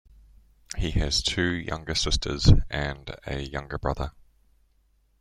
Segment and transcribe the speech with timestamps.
[0.77, 4.13] He has two younger sisters and a younger brother.